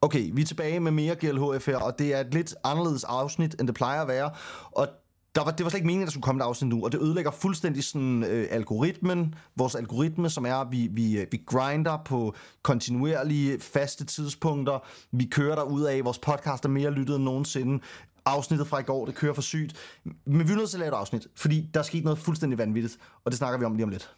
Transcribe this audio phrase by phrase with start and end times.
[0.00, 3.56] Okay, vi er tilbage med mere GLHF her, og det er et lidt anderledes afsnit,
[3.60, 4.30] end det plejer at være.
[4.72, 4.88] Og
[5.34, 6.92] der var, det var slet ikke meningen, at der skulle komme et afsnit nu, og
[6.92, 11.42] det ødelægger fuldstændig sådan øh, algoritmen, vores algoritme, som er, at vi, vi, øh, vi
[11.46, 14.78] grinder på kontinuerlige, faste tidspunkter.
[15.12, 17.82] Vi kører der ud af, vores podcast er mere lyttet end nogensinde.
[18.24, 19.76] Afsnittet fra i går, det kører for sygt.
[20.24, 22.58] Men vi er nødt til at lave et afsnit, fordi der er sket noget fuldstændig
[22.58, 24.10] vanvittigt, og det snakker vi om lige om lidt.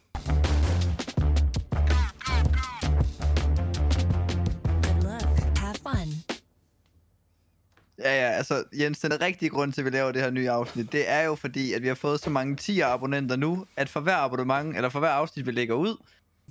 [8.03, 10.91] Ja, ja, altså Jens, den rigtige grund til, at vi laver det her nye afsnit,
[10.91, 13.99] det er jo fordi, at vi har fået så mange 10 abonnenter nu, at for
[13.99, 15.95] hver abonnement, eller for hver afsnit, vi lægger ud,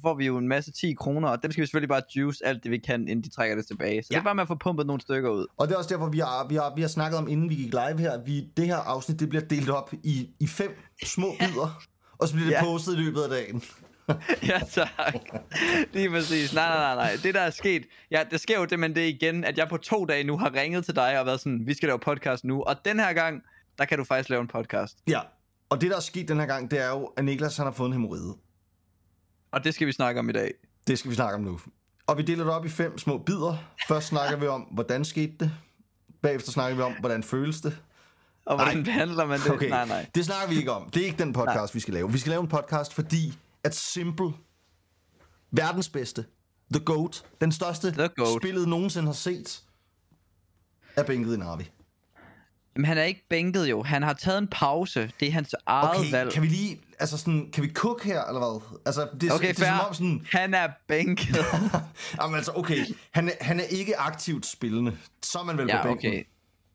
[0.02, 2.62] får vi jo en masse 10 kroner, og dem skal vi selvfølgelig bare juice alt
[2.62, 4.02] det, vi kan, inden de trækker det tilbage.
[4.02, 4.14] Så ja.
[4.14, 5.46] det er bare med at få pumpet nogle stykker ud.
[5.56, 7.54] Og det er også derfor, vi har, vi har, vi har snakket om, inden vi
[7.54, 10.70] gik live her, vi, det her afsnit, det bliver delt op i, i fem
[11.04, 11.82] små bidder,
[12.18, 12.64] og så bliver det Ja.
[12.64, 13.62] postet i løbet af dagen.
[14.50, 15.14] ja, tak.
[15.92, 16.54] Lige præcis.
[16.54, 17.18] Nej, nej, nej, nej.
[17.22, 17.86] Det, der er sket...
[18.10, 20.38] Ja, det sker jo det, men det er igen, at jeg på to dage nu
[20.38, 22.62] har ringet til dig og været sådan, vi skal lave podcast nu.
[22.62, 23.42] Og den her gang,
[23.78, 24.98] der kan du faktisk lave en podcast.
[25.08, 25.20] Ja,
[25.70, 27.72] og det der er sket den her gang, det er jo, at Niklas han har
[27.72, 28.36] fået en hemorrhide.
[29.52, 30.52] Og det skal vi snakke om i dag.
[30.86, 31.60] Det skal vi snakke om nu.
[32.06, 33.56] Og vi deler det op i fem små bidder.
[33.88, 35.52] Først snakker vi om, hvordan skete det.
[36.22, 37.78] Bagefter snakker vi om, hvordan føles det.
[38.46, 38.84] Og hvordan Nej.
[38.84, 39.50] behandler man det?
[39.50, 40.06] Okay, Nej, nej.
[40.14, 40.90] det snakker vi ikke om.
[40.90, 42.12] Det er ikke den podcast, vi skal lave.
[42.12, 44.32] Vi skal lave en podcast, fordi at Simple,
[45.50, 46.24] verdens bedste,
[46.74, 48.42] The GOAT, den største The GOAT.
[48.42, 49.62] spillet nogensinde har set,
[50.96, 51.70] er bænket i Narvi.
[52.76, 53.82] Men han er ikke bænket jo.
[53.82, 55.12] Han har taget en pause.
[55.20, 56.32] Det er hans eget Okay, valg.
[56.32, 58.78] kan vi lige, altså sådan, kan vi cook her, eller hvad?
[58.86, 61.36] Altså, det, er- Okay, det er som om sådan, Han er bænket.
[62.20, 64.98] Jamen altså, okay, han er, han er ikke aktivt spillende.
[65.22, 66.10] Så er man vel ja, på bænken.
[66.10, 66.24] okay.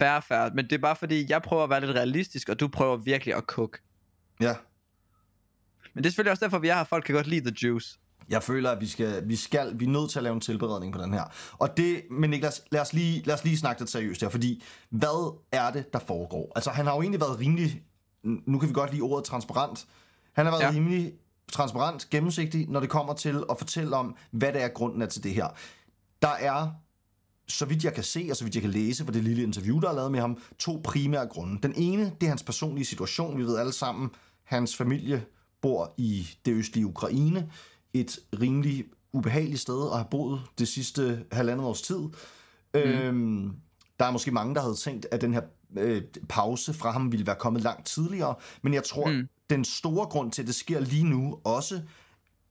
[0.02, 0.54] Fair, fair.
[0.56, 3.36] Men det er bare fordi, jeg prøver at være lidt realistisk, og du prøver virkelig
[3.36, 3.80] at cook.
[4.42, 4.54] Ja.
[5.96, 6.84] Men det er selvfølgelig også derfor, vi er her.
[6.84, 8.00] Folk kan godt lide the juice.
[8.30, 10.94] Jeg føler, at vi skal, vi skal, vi er nødt til at lave en tilberedning
[10.94, 11.24] på den her.
[11.54, 14.64] Og det, men Niklas, lad os lige, lad os lige snakke det seriøst her, fordi
[14.90, 16.52] hvad er det, der foregår?
[16.56, 17.84] Altså, han har jo egentlig været rimelig,
[18.24, 19.86] nu kan vi godt lide ordet transparent,
[20.34, 20.70] han har været Ja.
[20.72, 21.14] rimelig
[21.52, 25.24] transparent, gennemsigtig, når det kommer til at fortælle om, hvad det er grunden er til
[25.24, 25.48] det her.
[26.22, 26.72] Der er,
[27.48, 29.80] så vidt jeg kan se, og så vidt jeg kan læse fra det lille interview,
[29.80, 31.60] der er lavet med ham, to primære grunde.
[31.64, 33.38] Den ene, det er hans personlige situation.
[33.38, 34.10] Vi ved alle sammen,
[34.44, 35.26] hans familie
[35.66, 37.50] bor i det østlige Ukraine.
[37.94, 41.98] Et rimelig ubehageligt sted at have boet det sidste halvandet års tid.
[41.98, 42.12] Mm.
[42.80, 43.52] Øhm,
[44.00, 45.42] der er måske mange, der havde tænkt, at den her
[45.78, 48.36] øh, pause fra ham ville være kommet langt tidligere.
[48.62, 49.28] Men jeg tror, mm.
[49.50, 51.82] den store grund til, at det sker lige nu også,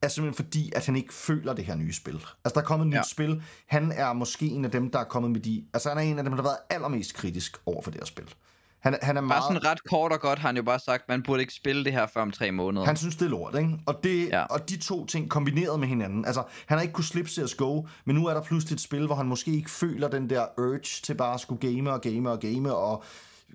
[0.03, 2.15] er simpelthen fordi, at han ikke føler det her nye spil.
[2.15, 2.99] Altså, der er kommet et nyt Ja.
[2.99, 3.03] ja.
[3.09, 3.43] spil.
[3.67, 5.65] Han er måske en af dem, der er kommet med de...
[5.75, 8.07] Altså, han er en af dem, der har været allermest kritisk over for det her
[8.07, 8.35] spil.
[8.85, 9.43] Han, han er Bare meget...
[9.45, 11.93] sådan ret kort og godt har han jo bare sagt, man burde ikke spille det
[11.93, 12.87] her før om tre måneder.
[12.87, 13.71] Han synes, det er lort, ikke?
[13.87, 14.45] Og, det, Ja.
[14.45, 16.25] og de to ting kombineret med hinanden.
[16.25, 19.15] Altså, han har ikke kunnet slippe CSGO, men nu er der pludselig et spil, hvor
[19.15, 22.41] han måske ikke føler den der urge til bare at skulle game og game og
[22.41, 23.05] game og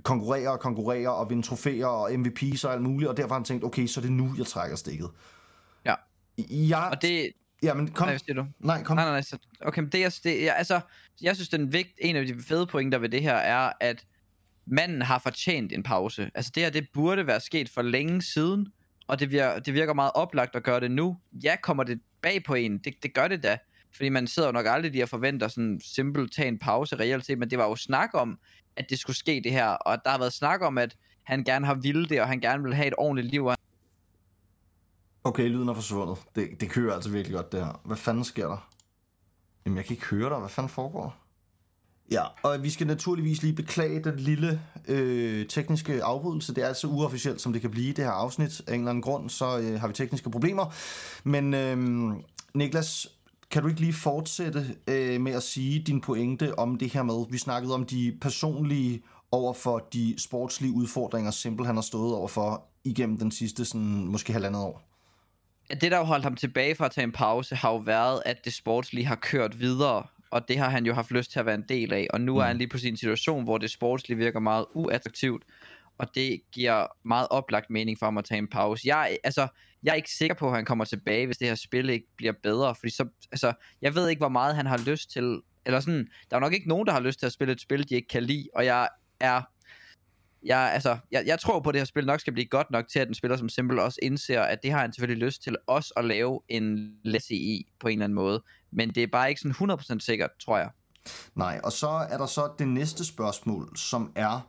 [0.04, 3.44] konkurrere og konkurrere og vinde trofæer og MVP's og alt muligt, og derfor har han
[3.44, 5.10] tænkt, okay, så er det nu, jeg trækker stikket.
[5.86, 5.94] Ja.
[6.50, 6.90] Jeg...
[6.92, 7.30] Og det...
[7.64, 8.08] Ja, men kom...
[8.08, 8.46] Nej, hvad siger du?
[8.60, 8.96] Nej, kom.
[8.96, 9.22] Nej, nej, nej.
[9.22, 10.20] Så, okay, men det er...
[10.24, 10.80] Det, jeg, altså,
[11.22, 14.06] jeg synes, den vigt, en af de fede pointer ved det her er, at
[14.72, 16.32] manden har fortjent en pause.
[16.36, 18.68] Altså, det her, det burde være sket for længe siden,
[19.08, 21.18] og det virker, det virker meget oplagt at gøre det nu.
[21.44, 22.78] Ja, kommer det bag på en?
[22.78, 23.58] Det, det gør det da.
[23.96, 27.26] Fordi man sidder jo nok aldrig lige og forventer sådan simpelt tage en pause reelt
[27.26, 28.40] set, men det var jo snak om,
[28.76, 31.66] at det skulle ske det her, og der har været snak om, at han gerne
[31.66, 33.50] har ville det, og han gerne vil have et ordentligt liv,
[35.24, 36.18] Okay, lyden er forsvundet.
[36.36, 37.82] Det, det kører altså virkelig godt, det her.
[37.86, 38.70] Hvad fanden sker der?
[39.66, 40.40] Jamen, jeg kan ikke høre dig.
[40.40, 41.29] Hvad fanden foregår der?
[42.12, 46.56] Ja, og vi skal naturligvis lige beklage den lille øh, tekniske afbrydelse.
[46.56, 48.62] Det er altså uofficielt, som det kan blive, det her afsnit.
[48.68, 50.74] Af en eller anden grund, så øh, har vi tekniske problemer.
[51.24, 51.78] Men øh,
[52.54, 53.08] Niklas,
[53.52, 57.26] kan du ikke lige fortsætte øh, med at sige din pointe om det her med,
[57.32, 62.28] vi snakkede om de personlige over for de sportslige udfordringer, Simple han har stået over
[62.28, 64.82] for igennem den sidste sådan, måske halvandet år.
[65.70, 68.46] det, der har holdt ham tilbage fra at tage en pause, har jo været, at
[68.46, 71.56] det sportslige har kørt videre, og det har han jo haft lyst til at være
[71.56, 74.40] en del af, og nu er han lige i en situation, hvor det sportslige virker
[74.40, 75.44] meget uattraktivt,
[75.98, 78.88] og det giver meget oplagt mening for ham at tage en pause.
[78.88, 79.48] Jeg, altså,
[79.84, 82.34] jeg er ikke sikker på, at han kommer tilbage, hvis det her spil ikke bliver
[82.44, 86.08] bedre, fordi så, altså, jeg ved ikke, hvor meget han har lyst til, eller sådan,
[86.30, 88.08] der er nok ikke nogen, der har lyst til at spille et spil, de ikke
[88.08, 88.88] kan lide, og jeg
[89.20, 89.42] er
[90.44, 92.88] jeg, altså, jeg, jeg tror på, at det her spil nok skal blive godt nok
[92.88, 95.56] til, at en spiller som Simple også indser, at det har han selvfølgelig lyst til
[95.68, 98.44] også at lave en læse i på en eller anden måde.
[98.72, 100.70] Men det er bare ikke sådan 100% sikkert, tror jeg.
[101.36, 104.48] Nej, og så er der så det næste spørgsmål, som er,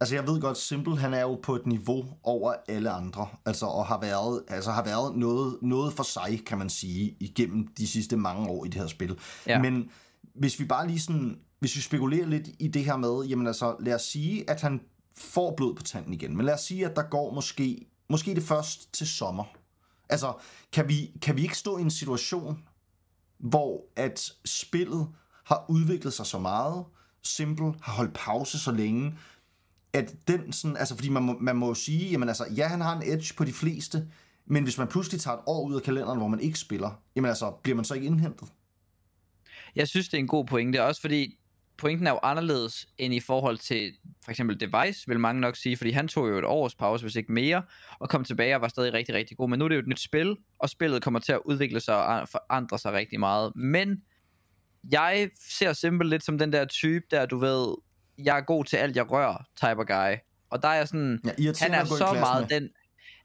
[0.00, 3.66] altså jeg ved godt, Simple han er jo på et niveau over alle andre, altså
[3.66, 7.86] og har været, altså har været noget, noget for sig, kan man sige, igennem de
[7.86, 9.18] sidste mange år i det her spil.
[9.46, 9.62] Ja.
[9.62, 9.90] Men
[10.34, 13.76] hvis vi bare lige sådan, hvis vi spekulerer lidt i det her med, jamen altså,
[13.80, 14.80] lad os sige, at han
[15.16, 18.42] får blod på tanden igen, men lad os sige, at der går måske, måske det
[18.42, 19.44] først til sommer.
[20.08, 20.32] Altså,
[20.72, 22.58] kan vi, kan vi ikke stå i en situation,
[23.40, 25.08] hvor at spillet
[25.44, 26.84] har udviklet sig så meget,
[27.22, 29.14] Simple har holdt pause så længe,
[29.92, 32.96] at den sådan, altså fordi man må, man må sige, jamen altså, ja, han har
[32.96, 34.08] en edge på de fleste,
[34.46, 37.28] men hvis man pludselig tager et år ud af kalenderen, hvor man ikke spiller, jamen
[37.28, 38.48] altså, bliver man så ikke indhentet?
[39.76, 41.38] Jeg synes, det er en god pointe, også fordi
[41.80, 43.92] pointen er jo anderledes end i forhold til
[44.24, 47.16] for eksempel Device, vil mange nok sige, fordi han tog jo et års pause, hvis
[47.16, 47.62] ikke mere,
[47.98, 49.48] og kom tilbage og var stadig rigtig, rigtig god.
[49.48, 52.06] Men nu er det jo et nyt spil, og spillet kommer til at udvikle sig
[52.06, 53.52] og forandre sig rigtig meget.
[53.56, 54.02] Men
[54.92, 57.74] jeg ser simpelthen lidt som den der type, der du ved,
[58.18, 60.16] jeg er god til alt, jeg rører, type guy.
[60.50, 62.60] Og der er sådan, Ja, han er så meget med.
[62.60, 62.68] den...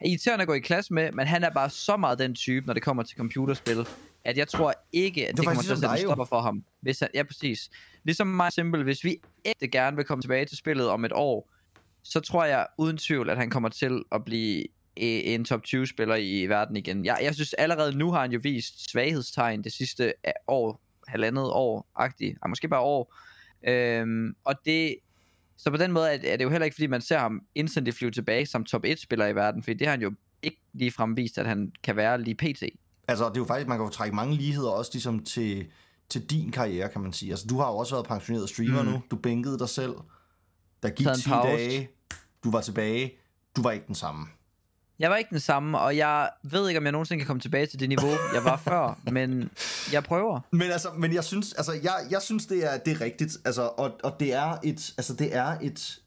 [0.05, 2.73] Irriterende at gå i klasse med, men han er bare så meget den type, når
[2.73, 3.87] det kommer til computerspil,
[4.25, 6.41] at jeg tror ikke, at Det det, er kommer til at sætte ligesom stopper for
[6.41, 6.63] ham.
[6.81, 7.69] Hvis han, ja, præcis.
[8.03, 11.51] Ligesom mig simpel, hvis vi ægte gerne vil komme tilbage til spillet om et år,
[12.03, 14.65] så tror jeg uden tvivl, at han kommer til at blive
[14.97, 17.05] en top 20 spiller i verden igen.
[17.05, 20.13] Jeg, jeg synes allerede nu har han jo vist svaghedstegn det sidste
[20.47, 23.15] år, halvandet år, agtigt, og måske bare år.
[23.67, 24.95] Øhm, og det,
[25.57, 27.91] så på den måde er, er det jo heller ikke, fordi man ser ham instantly
[27.91, 31.17] flyve tilbage som top 1 spiller i verden, fordi det har han jo ikke ligefrem
[31.17, 32.63] vist, at han kan være lige pt.
[33.07, 35.67] Altså, det er jo faktisk, man kan jo trække mange ligheder også ligesom til,
[36.09, 37.31] til din karriere, kan man sige.
[37.31, 38.89] Altså, du har jo også været pensioneret streamer mm.
[38.89, 39.01] Nu.
[39.11, 39.93] Du bænkede dig selv.
[40.83, 41.49] Der gik Taget en 10 pause.
[41.49, 41.89] dage.
[42.43, 43.11] Du var tilbage.
[43.55, 44.27] Du var ikke den samme.
[44.99, 47.65] Jeg var ikke den samme, og jeg ved ikke, om jeg nogensinde kan komme tilbage
[47.65, 49.49] til det niveau, jeg var før, men
[49.91, 50.39] jeg prøver.
[50.51, 53.61] Men altså, men jeg synes, altså, jeg, jeg synes det er, det er rigtigt, altså,
[53.61, 55.99] og, og det er et, altså, det er et,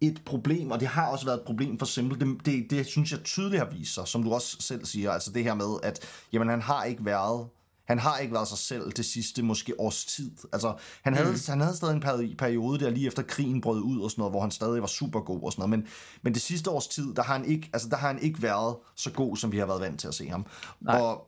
[0.00, 2.20] et problem, og det har også været et problem for Simple.
[2.20, 5.30] Det, det, det synes jeg tydeligt har vist sig, som du også selv siger, altså
[5.32, 6.00] det her med, at
[6.32, 7.48] jamen, han har ikke været
[7.90, 10.30] han har ikke været sig selv det sidste måske års tid.
[10.52, 11.38] Altså, han havde, mm.
[11.48, 14.32] han havde stadig en peri- periode der lige efter krigen brød ud og sådan noget,
[14.32, 15.78] hvor han stadig var super god og sådan noget.
[15.78, 15.88] Men,
[16.22, 18.76] men det sidste års tid, der har, han ikke, altså, der har han ikke været
[18.96, 20.46] så god, som vi har været vant til at se ham.
[20.80, 21.00] Nej.
[21.00, 21.26] Og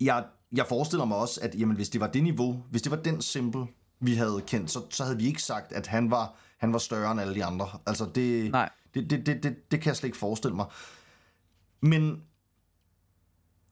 [0.00, 2.98] jeg, jeg forestiller mig også, at jamen, hvis det var det niveau, hvis det var
[2.98, 3.66] den simple,
[4.00, 7.12] vi havde kendt, så, så havde vi ikke sagt, at han var, han var større
[7.12, 7.68] end alle de andre.
[7.86, 8.68] Altså, det, Nej.
[8.94, 10.66] det, det, det, det, det kan jeg slet ikke forestille mig.
[11.80, 12.22] Men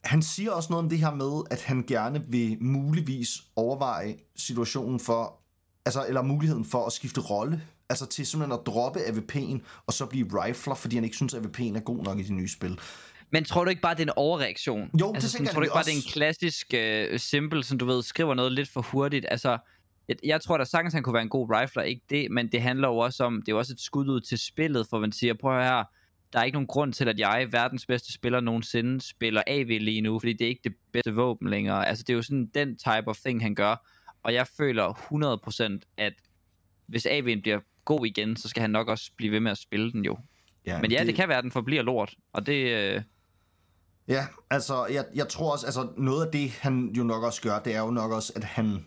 [0.05, 5.01] han siger også noget om det her med, at han gerne vil muligvis overveje situationen
[5.01, 5.41] for,
[5.85, 7.63] altså, eller muligheden for at skifte rolle.
[7.89, 11.43] Altså til simpelthen at droppe AVP'en, og så blive rifler, fordi han ikke synes, at
[11.43, 12.79] AVP'en er god nok i de nye spil.
[13.31, 14.91] Men tror du ikke bare, det er en overreaktion?
[15.01, 16.75] Jo, det altså, tænker sådan, Tror du ikke bare, det er en klassisk
[17.13, 19.27] uh, simple, som du ved, skriver noget lidt for hurtigt?
[19.31, 19.59] Altså,
[20.09, 22.62] jeg, jeg tror da sagtens, han kunne være en god rifler, ikke det, men det
[22.62, 25.12] handler jo også om, det er jo også et skud ud til spillet, for man
[25.12, 25.85] siger, prøv her,
[26.33, 30.01] der er ikke nogen grund til, at jeg, verdens bedste spiller nogensinde, spiller AV lige
[30.01, 31.89] nu, fordi det er ikke det bedste våben længere.
[31.89, 33.87] Altså, det er jo sådan den type of thing, han gør.
[34.23, 34.93] Og jeg føler
[35.83, 36.12] 100%, at
[36.87, 39.93] hvis AV'en bliver god igen, så skal han nok også blive ved med at spille
[39.93, 40.19] den jo.
[40.67, 42.15] Ja, Men ja, det, det kan være, at den forbliver lort.
[42.33, 42.95] Og det...
[42.95, 43.03] Øh,
[44.09, 47.59] Ja, altså, jeg, jeg tror også, altså, noget af det, han jo nok også gør,
[47.59, 48.87] det er jo nok også, at han...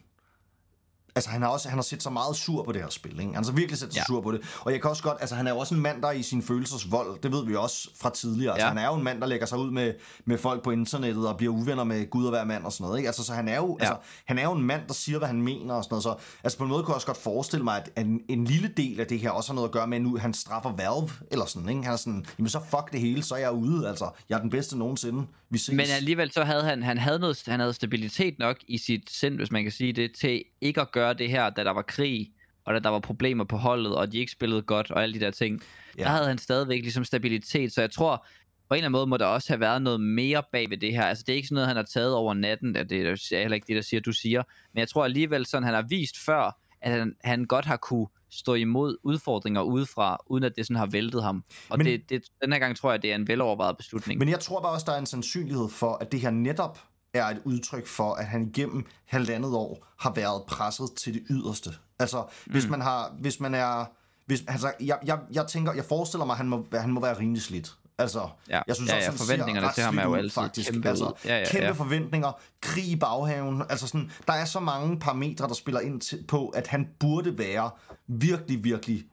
[1.17, 3.23] Altså, han har også han har set så meget sur på det her spil, ikke?
[3.25, 4.05] Han har så virkelig set sig Ja.
[4.05, 4.41] sur på det.
[4.61, 6.23] Og jeg kan også godt, altså, han er jo også en mand, der er i
[6.23, 7.21] sin følelsesvold.
[7.23, 8.53] Det ved vi også fra tidligere.
[8.53, 8.69] Altså, Ja.
[8.69, 9.93] han er jo en mand, der lægger sig ud med,
[10.25, 12.97] med folk på internettet og bliver uvenner med Gud og hver mand og sådan noget,
[12.97, 13.07] ikke?
[13.07, 13.85] Altså, så han er jo, Ja.
[13.85, 16.03] altså, han er jo en mand, der siger, hvad han mener og sådan noget.
[16.03, 18.67] Så, altså, på en måde kunne jeg også godt forestille mig, at en, en lille
[18.77, 21.09] del af det her også har noget at gøre med, at nu han straffer Valve,
[21.31, 21.83] eller sådan, ikke?
[21.83, 24.09] Han er sådan, jamen så fuck det hele, så er jeg ude, altså.
[24.29, 25.25] Jeg er den bedste nogensinde.
[25.49, 25.69] Vi ses.
[25.75, 29.35] Men alligevel så havde han, han havde, noget, han havde stabilitet nok i sit sind,
[29.35, 32.31] hvis man kan sige det, til ikke at gøre det her, da der var krig,
[32.65, 35.19] og da der var problemer på holdet, og de ikke spillede godt, og alle de
[35.19, 35.61] der ting.
[35.97, 36.03] Ja.
[36.03, 38.25] Der havde han stadigvæk ligesom stabilitet, så jeg tror,
[38.69, 40.93] på en eller anden måde må der også have været noget mere bag ved det
[40.93, 41.03] her.
[41.03, 43.55] Altså det er ikke sådan noget, han har taget over natten, at det er heller
[43.55, 44.43] ikke det, der siger, du siger.
[44.73, 48.07] Men jeg tror alligevel sådan, han har vist før, at han, han godt har kunne
[48.31, 51.43] stå imod udfordringer udefra, uden at det sådan har væltet ham.
[51.69, 54.19] Og Men, det, det, den her gang tror jeg, det er en velovervejet beslutning.
[54.19, 56.79] Men jeg tror bare også, der er en sandsynlighed for, at det her netop
[57.17, 61.69] er et udtryk for, at han igennem halvandet år har været presset til det yderste.
[61.99, 62.71] Altså, hvis Mm.
[62.71, 63.85] man har, hvis man er,
[64.25, 67.19] hvis, altså, jeg, jeg, jeg tænker, jeg forestiller mig, at han må, han må være
[67.19, 67.75] rimelig slidt.
[67.99, 68.61] Altså, Ja.
[68.67, 70.71] jeg synes Ja, også, ja, forventningerne til ham er jo altid faktisk.
[70.71, 71.13] kæmpe altså.
[71.25, 71.71] Ja, ja, kæmpe ja.
[71.71, 72.31] forventninger,
[72.61, 73.61] krig i baghaven.
[73.69, 77.37] Altså sådan, der er så mange parametre, der spiller ind til, på, at han burde
[77.37, 77.69] være
[78.07, 79.05] virkelig, virkelig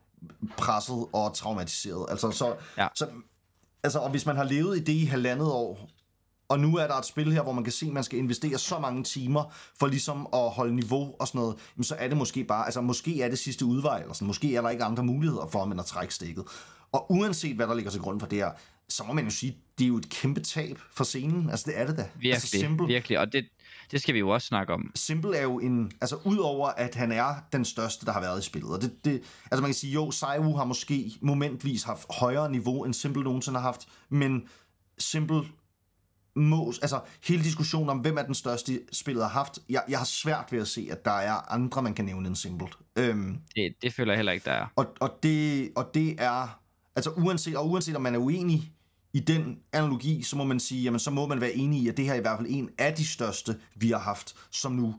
[0.56, 2.06] presset og traumatiseret.
[2.10, 2.88] Altså, så, Ja.
[2.94, 3.06] så,
[3.82, 5.88] altså, og hvis man har levet i det i halvandet år,
[6.48, 8.58] og nu er der et spil her, hvor man kan se, at man skal investere
[8.58, 12.16] så mange timer for ligesom at holde niveau og sådan noget, jamen så er det
[12.16, 15.04] måske bare, altså måske er det sidste udvej, eller sådan, måske er der ikke andre
[15.04, 16.44] muligheder for, at at trække stikket.
[16.92, 18.50] Og uanset hvad der ligger til grund for det her,
[18.88, 21.50] så må man jo sige, det er jo et kæmpe tab for scenen.
[21.50, 22.02] Altså det er det da.
[22.02, 22.86] Virkelig, altså, simple.
[22.86, 23.18] virkelig.
[23.18, 23.44] Og det,
[23.90, 24.90] det skal vi jo også snakke om.
[24.94, 28.42] Simple er jo en, altså udover at han er den største, der har været i
[28.42, 32.50] spillet, og det, det altså man kan sige, jo, Saiwu har måske momentvis haft højere
[32.50, 34.42] niveau, end Simple nogensinde har haft, men
[34.98, 35.42] Simple
[36.36, 40.04] må, altså hele diskussionen om, hvem er den største spillet har haft, jeg, jeg har
[40.06, 42.68] svært ved at se, at der er andre, man kan nævne end Simple.
[42.96, 44.66] Øhm, Det, det føler jeg heller ikke, der er.
[44.76, 46.60] og, og, det, og det er,
[46.96, 48.72] altså uanset, og uanset om man er uenig
[49.12, 51.96] i den analogi, så må man sige, jamen så må man være enig i, at
[51.96, 54.94] det her er i hvert fald en af de største, vi har haft, som nu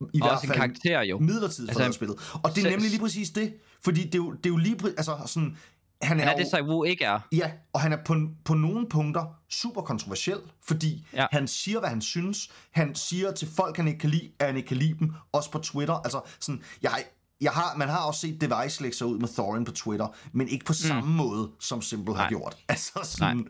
[0.00, 1.18] i Og hvert fald karakter jo.
[1.18, 2.18] midlertidigt Altså, spillet.
[2.42, 4.76] Og det er nemlig lige præcis det, fordi det er jo, det er jo lige
[4.76, 5.56] præcis, altså sådan,
[6.02, 7.20] han er, Men er jo, det Saiwu ikke er?
[7.32, 11.26] Ja, og han er på, på nogle punkter super kontroversiel, fordi Ja.
[11.32, 12.48] han siger, hvad han synes.
[12.72, 15.12] Han siger til folk, han ikke kan lide, at han ikke kan lide dem.
[15.32, 15.94] Også på Twitter.
[15.94, 17.00] Altså, sådan, jeg, har-
[17.40, 20.48] jeg har, man har også set Device lægge sig ud med Thorin på Twitter, men
[20.48, 22.32] ikke på samme måde, som Simple har Mm.
[22.34, 22.40] Nej.
[22.40, 22.56] gjort.
[22.68, 23.46] Altså, sådan,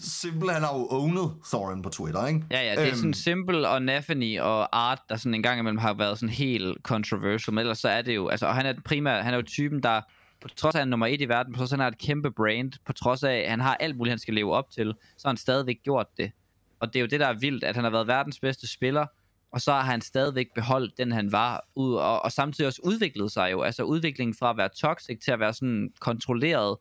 [0.00, 2.44] Simple, han har jo ownet Thorin på Twitter, ikke?
[2.50, 5.58] Ja, ja, det er Øhm, sådan Simple og Nafany og Art, der sådan en gang
[5.60, 8.66] imellem har været sådan helt controversial, men ellers så er det jo, altså, og han
[8.66, 10.00] er den primære, han er jo typen, der
[10.40, 11.84] på trods af, at han er nummer et i verden, på trods af, at han
[11.84, 14.52] har et kæmpe brand, på trods af, at han har alt muligt, han skal leve
[14.52, 16.32] op til, så har han stadigvæk gjort det.
[16.80, 19.06] Og det er jo det, der er vildt, at han har været verdens bedste spiller,
[19.52, 23.32] og så har han stadigvæk beholdt den, han var, ud, og, og samtidig også udviklet
[23.32, 23.62] sig jo.
[23.62, 26.76] Altså udviklingen fra at være toxic til at være sådan kontrolleret,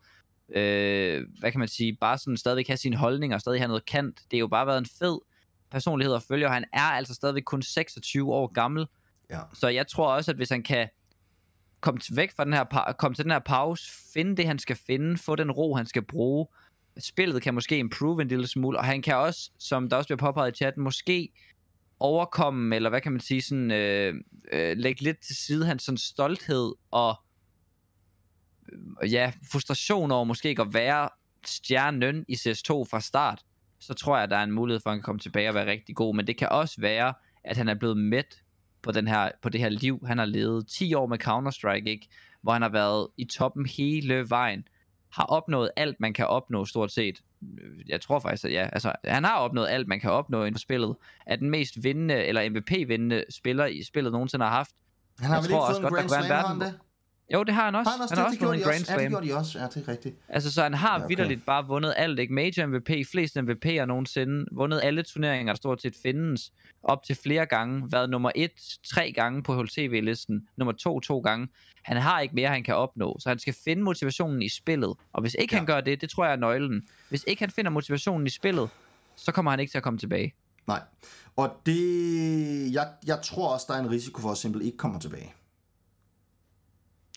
[0.50, 3.86] øh, hvad kan man sige, bare sådan stadigvæk have sine holdninger, og stadig have noget
[3.86, 4.18] kant.
[4.18, 5.20] Det har jo bare været en fed
[5.72, 8.88] personlighed at følge, og han er altså stadigvæk kun 26 år gammel.
[9.30, 9.40] Ja.
[9.54, 10.90] Så jeg tror også, at hvis han kan
[11.82, 15.18] komme væk fra den her, komme til den her pause, finde det, han skal finde,
[15.18, 16.48] få den ro, han skal bruge,
[17.00, 20.18] spillet kan måske improve en lille smule, og han kan også, som der også bliver
[20.18, 21.30] påpeget i chatten, måske
[22.00, 24.14] overkomme, eller hvad kan man sige, sådan, øh,
[24.52, 27.16] øh, lægge lidt til side hans sådan stolthed og
[29.04, 31.10] øh, ja, frustration over måske ikke at være
[31.46, 33.42] stjernen i CS2 fra start,
[33.80, 35.56] så tror jeg, at der er en mulighed for, at han kan komme tilbage og
[35.56, 36.16] være rigtig god.
[36.16, 38.44] Men det kan også være, at han er blevet mæt
[38.82, 40.68] på, den her, på det her liv, han har levet.
[40.68, 42.08] 10 år med Counter-Strike, ikke?
[42.42, 44.68] hvor han har været i toppen hele vejen.
[45.14, 47.22] Har opnået alt, man kan opnå stort set.
[47.88, 48.70] Jeg tror faktisk, at ja.
[48.74, 50.96] Altså, han har opnået alt, man kan opnå inden for spillet.
[51.26, 54.72] Er den mest vindende, eller MVP-vindende spiller i spillet nogensinde har haft.
[55.20, 56.80] Han har jeg vel ikke også fået en Grand Slam, han det?
[57.34, 57.90] Jo, det har han også.
[57.90, 58.32] Har han også han har det?
[58.32, 58.92] også Det gjorde vundet de en Grand også.
[58.92, 59.12] Ja, det Slam.
[59.12, 59.60] gjorde de også.
[59.60, 60.16] Ja, det er rigtigt.
[60.30, 61.08] Altså, så han har Ja, okay.
[61.08, 62.34] vidderligt bare vundet alt, ikke?
[62.34, 66.52] Major MVP, flest MVP'er nogensinde, vundet alle turneringer, der stort set findes,
[66.84, 68.52] op til flere gange, været nummer et
[68.86, 71.48] tre gange på HLTV-listen, nummer to to gange.
[71.84, 74.94] Han har ikke mere, han kan opnå, så han skal finde motivationen i spillet.
[75.14, 75.58] Og hvis ikke ja.
[75.58, 76.88] han gør det, det tror jeg er nøglen.
[77.10, 78.70] Hvis ikke han finder motivationen i spillet,
[79.16, 80.34] så kommer han ikke til at komme tilbage.
[80.68, 80.82] Nej.
[81.36, 82.74] Og det...
[82.74, 85.34] Jeg, jeg tror også, der er en risiko for, at Simple ikke kommer tilbage.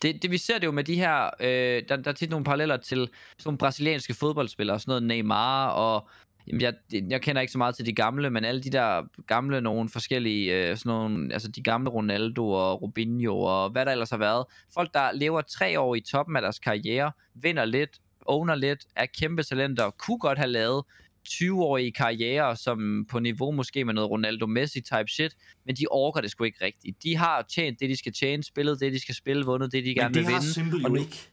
[0.03, 2.45] Det, det, vi ser det jo med de her, øh, der, der er tit nogle
[2.45, 3.11] paralleller til sådan
[3.45, 6.09] nogle brasilianske fodboldspillere, sådan noget Neymar og
[6.47, 6.75] Jamen, jeg,
[7.11, 10.55] jeg kender ikke så meget til de gamle, men alle de der gamle, nogle forskellige,
[10.55, 14.45] øh, sådan nogle, altså de gamle Ronaldo og Robinho og hvad der ellers har været.
[14.75, 19.07] Folk, der lever tre år i toppen af deres karriere, vinder lidt, owner lidt, er
[19.07, 20.85] kæmpe talenter, kunne godt have lavet
[21.29, 25.37] 20-årige karriere, som på niveau måske med noget Ronaldo Messi type shit,
[25.67, 27.03] men de orker det sgu ikke rigtigt.
[27.03, 29.95] De har tjent det, de skal tjene, spillet det, de skal spille, vundet det, de
[29.95, 30.55] gerne Men det vil har vinde.
[30.55, 31.29] Simple og jo nu- ikke.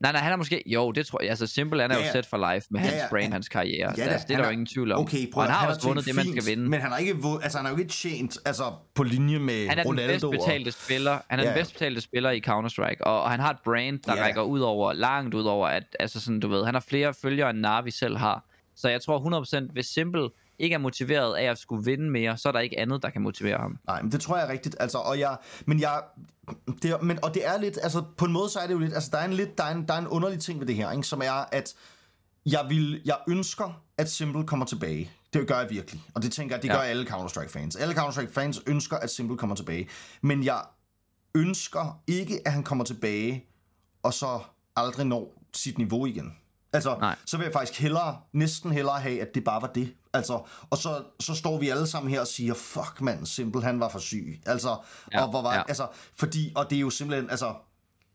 [0.00, 0.62] Nej, nej, han er måske...
[0.66, 1.30] Jo, det tror jeg.
[1.30, 3.32] Altså, Simple han er Ja, jo set for life med Ja, hans ja, brand, han-
[3.32, 3.94] hans karriere.
[3.98, 5.00] Ja, da, altså, det er han der jo ingen tvivl om.
[5.00, 6.70] Okay, og prøv han at- har han også vundet det, tjent man fint, skal vinde.
[6.70, 9.78] Men han har ikke, altså, han har jo ikke tjent altså, på linje med Han
[9.78, 10.30] er den Ronaldo.
[10.30, 11.18] bedst betalte spiller.
[11.28, 13.98] Han er Ja, den bedst betalte spiller i Counter-Strike, og, og han har et brand,
[13.98, 14.22] der Ja.
[14.24, 17.50] rækker ud over, langt ud over, at, altså sådan, du ved, han har flere følgere,
[17.50, 18.44] end Navi selv har.
[18.76, 19.18] Så jeg tror
[19.68, 22.78] 100%, hvis Simple ikke er motiveret af at skulle vinde mere, så er der ikke
[22.78, 23.78] andet, der kan motivere ham.
[23.86, 24.76] Nej, men det tror jeg er rigtigt.
[24.80, 25.36] Altså, og jeg,
[25.66, 26.02] men jeg,
[26.82, 28.94] det men, og det er lidt, altså på en måde så er det jo lidt,
[28.94, 30.74] altså der er en lidt, der er en, der er en underlig ting ved det
[30.74, 31.74] her, ikke, som er, at
[32.46, 35.10] jeg vil, jeg ønsker, at Simple kommer tilbage.
[35.32, 36.02] Det gør jeg virkelig.
[36.14, 36.74] Og det tænker jeg, det Ja.
[36.74, 37.76] gør alle Counter-Strike fans.
[37.76, 39.88] Alle Counter-Strike fans ønsker, at Simple kommer tilbage.
[40.22, 40.60] Men jeg
[41.34, 43.44] ønsker ikke, at han kommer tilbage,
[44.02, 44.40] og så
[44.76, 46.36] aldrig når sit niveau igen.
[46.72, 47.16] Altså, Nej.
[47.26, 49.94] så vil jeg faktisk hellere, næsten hellere have, at det bare var det.
[50.16, 53.80] Altså, og så, så står vi alle sammen her og siger, fuck mand, Simple, han
[53.80, 54.40] var for syg.
[54.46, 54.76] Altså,
[55.12, 55.62] Ja, og hvor var, ja.
[55.68, 57.54] altså, fordi, og det er jo simpelthen, altså,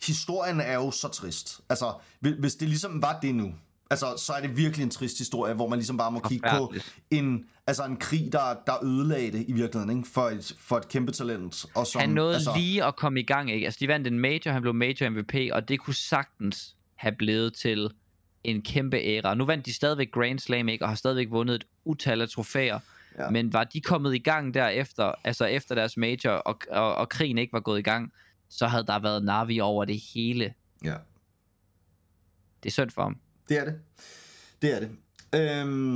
[0.05, 1.61] historien er jo så trist.
[1.69, 3.53] Altså, hvis- det ligesom var det nu,
[3.89, 6.73] altså, så er det virkelig en trist historie, hvor man ligesom bare må kigge på
[7.11, 10.09] en, altså en krig, der, der ødelagde det i virkeligheden, ikke?
[10.09, 11.65] For, et, for et kæmpe talent.
[11.75, 12.51] Og som, Han nåede altså...
[12.55, 13.65] lige at komme i gang, ikke?
[13.65, 17.53] Altså, de vandt en major, han blev major MVP, og det kunne sagtens have blevet
[17.53, 17.89] til
[18.43, 19.35] en kæmpe æra.
[19.35, 20.85] Nu vandt de stadigvæk Grand Slam, ikke?
[20.85, 22.79] Og har stadigvæk vundet et utal af trofæer.
[23.19, 23.29] Ja.
[23.29, 27.37] Men var de kommet i gang derefter, altså efter deres major, og, og, og krigen
[27.37, 28.13] ikke var gået i gang,
[28.49, 30.53] så havde der været Navi over det hele.
[30.83, 30.95] Ja.
[32.63, 33.17] Det er synd for ham.
[33.49, 33.79] Det er det.
[34.61, 34.89] Det er det.
[35.35, 35.95] Øhm,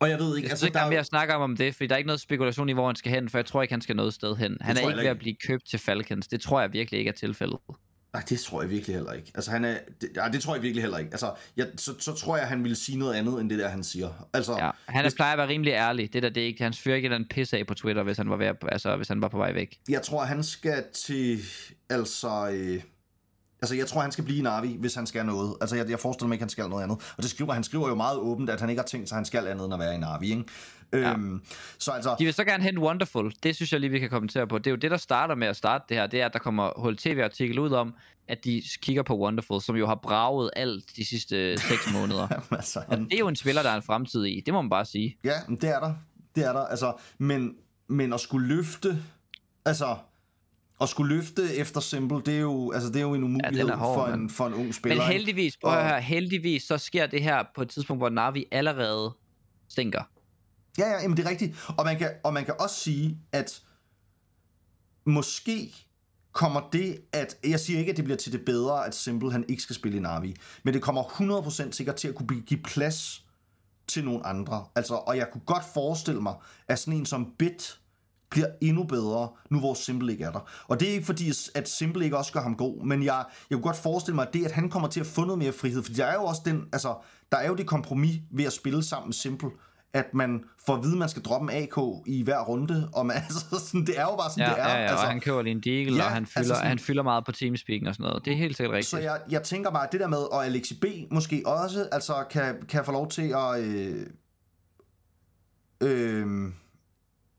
[0.00, 1.56] Og jeg ved ikke, Jeg altså, ikke, der er er mere at snakke om om
[1.56, 3.62] det, fordi der er ikke noget spekulation i, hvor han skal hen, for jeg tror
[3.62, 4.56] ikke, han skal noget sted hen.
[4.60, 5.10] Han er ikke ved ikke.
[5.10, 6.28] at blive købt til Falcons.
[6.28, 7.58] Det tror jeg virkelig ikke er tilfældet.
[8.16, 9.32] Nej, det tror jeg virkelig heller ikke.
[9.34, 9.76] Altså, han er...
[10.00, 11.10] Det, nej, det tror jeg virkelig heller ikke.
[11.12, 13.84] Altså, jeg, så, så tror jeg, han ville sige noget andet, end det der, han
[13.84, 14.28] siger.
[14.32, 14.70] Altså, Ja.
[14.86, 16.12] Han er, hvis- plejer at være rimelig ærlig.
[16.12, 18.30] Det der, det er ikke, han fyrer ikke den pisse af på Twitter, hvis han
[18.30, 19.78] var, ved altså, hvis han var på vej væk.
[19.88, 21.40] jeg tror, han skal til...
[21.90, 22.48] Altså...
[22.52, 22.82] Øh,
[23.62, 25.54] altså, jeg tror, han skal blive i Navi, hvis han skal noget.
[25.60, 26.98] Altså, jeg, jeg forestiller mig ikke, han skal noget andet.
[27.16, 29.18] Og det skriver, han skriver jo meget åbent, at han ikke har tænkt sig, at
[29.18, 30.44] han skal andet end at være i Navi, ikke?
[30.92, 31.12] Ja.
[31.12, 31.42] Øhm,
[31.78, 32.16] så altså...
[32.18, 33.32] De vil så gerne hente Wonderful.
[33.42, 34.58] Det synes jeg lige, vi kan kommentere på.
[34.58, 36.06] Det er jo det, der starter med at starte det her.
[36.06, 37.94] Det er, at der kommer HLTV-artikel ud om,
[38.28, 42.28] at de kigger på Wonderful, som jo har braget alt de sidste 6 måneder.
[42.50, 44.40] altså, Og han, det er jo en spiller, der er en fremtid i.
[44.46, 45.16] Det må man bare sige.
[45.24, 45.94] Ja, det er der.
[46.36, 46.60] Det er der.
[46.66, 47.54] Altså, men,
[47.88, 48.98] men at skulle løfte...
[49.64, 49.96] Altså,
[50.80, 53.76] at skulle løfte efter Simple, det er jo, altså, det er jo en umulighed er
[53.76, 55.02] hård, for, en, for en ung spiller.
[55.02, 58.08] Men heldigvis, prøv at Og- høre, heldigvis, så sker det her på et tidspunkt, hvor
[58.08, 59.14] Navi allerede
[59.68, 60.02] stinker.
[60.78, 61.56] Ja, ja, jamen det er rigtigt.
[61.78, 63.62] Og man kan, og man kan også sige, at
[65.04, 65.74] måske
[66.32, 67.36] kommer det, at...
[67.44, 69.98] Jeg siger ikke, at det bliver til det bedre, at Simple han ikke skal spille
[69.98, 70.36] i Navi.
[70.62, 73.24] Men det kommer 100% sikkert til at kunne give plads
[73.88, 74.64] til nogle andre.
[74.74, 76.34] Altså, og jeg kunne godt forestille mig,
[76.68, 77.78] at sådan en som Bit
[78.30, 80.64] bliver endnu bedre, nu hvor Simple ikke er der.
[80.68, 83.56] Og det er ikke fordi, at Simple ikke også gør ham god, men jeg, jeg
[83.56, 85.82] kunne godt forestille mig, at det, at han kommer til at få noget mere frihed,
[85.82, 86.96] for der er jo også den, altså,
[87.32, 89.50] der er jo det kompromis ved at spille sammen med Simple,
[89.96, 91.76] at man får at vide, at man skal droppe en AK
[92.06, 94.68] i hver runde, og man, altså, sådan, det er jo bare sådan, Ja, det er.
[94.68, 96.68] ja, ja, altså, og han køber lige en deagle, Ja, og han altså fylder, sådan-
[96.68, 98.24] han fylder meget på teamspeaking og sådan noget.
[98.24, 98.90] Det er helt sikkert rigtigt.
[98.90, 102.24] Så jeg, jeg tænker bare, at det der med, og Alexi B måske også, altså
[102.30, 103.60] kan, kan få lov til at...
[103.64, 104.06] Øh,
[105.80, 106.52] øh,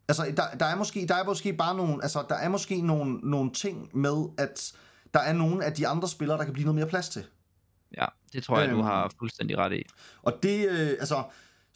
[0.07, 3.13] altså, der, der, er måske, der er måske bare nogle, altså, der er måske nogle,
[3.23, 4.71] nogle ting med, at
[5.13, 7.23] der er nogle af de andre spillere, der kan blive noget mere plads til.
[7.97, 8.83] Ja, det tror jeg, du Øhm.
[8.83, 9.83] har fuldstændig ret i.
[10.21, 11.23] Og det, øh, altså,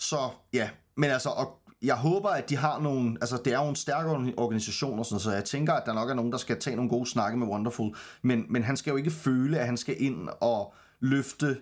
[0.01, 3.69] så ja, men altså, og jeg håber, at de har nogle, altså det er jo
[3.69, 6.37] en stærk organ- organisation og sådan så jeg tænker, at der nok er nogen, der
[6.37, 9.65] skal tage nogle gode snakke med Wonderful, men, men han skal jo ikke føle, at
[9.65, 11.57] han skal ind og løfte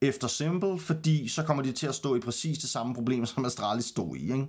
[0.00, 3.44] efter Simple, fordi så kommer de til at stå i præcis det samme problem, som
[3.44, 4.46] Astralis stod i, ikke?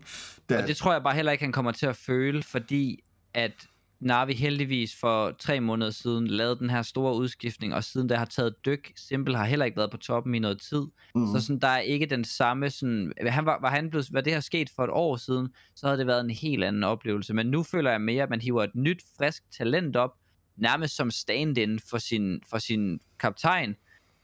[0.49, 3.51] Da, Og det tror jeg bare heller ikke, han kommer til at føle, fordi at
[3.99, 8.25] Navi heldigvis for tre måneder siden lavede den her store udskiftning, og siden der har
[8.25, 8.91] taget dyk.
[8.95, 10.81] Simple har heller ikke været på toppen i noget tid.
[11.15, 11.27] mm.
[11.27, 13.13] Så sådan, der er ikke den samme sådan...
[13.27, 15.99] Han var, var, han blevet, var det her sket for et år siden, så havde
[15.99, 17.33] det været en helt anden oplevelse.
[17.33, 20.11] Men nu føler jeg mere, at man hiver et nyt, frisk talent op,
[20.57, 23.75] nærmest som stand-in for sin, for sin kaptajn.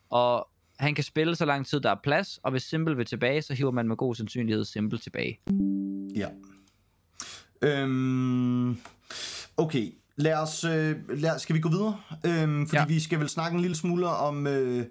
[0.10, 0.48] Og
[0.80, 3.54] han kan spille så lang tid, der er plads, og hvis Simple vil tilbage, så
[3.54, 5.40] hiver man med god sandsynlighed Simple tilbage.
[6.16, 6.30] Ja.
[7.62, 8.78] Øhm,
[9.58, 11.98] okay, lad os, øh, lad, skal vi gå videre?
[12.26, 12.86] Øhm, fordi ja.
[12.86, 14.48] Vi skal vel snakke en lille smule om...
[14.48, 14.86] Øh,